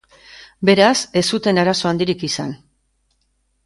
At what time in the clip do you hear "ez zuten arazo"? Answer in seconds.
1.23-1.93